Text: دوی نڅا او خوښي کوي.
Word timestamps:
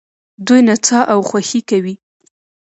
دوی 0.47 0.61
نڅا 0.67 0.99
او 1.13 1.19
خوښي 1.29 1.61
کوي. 1.69 1.95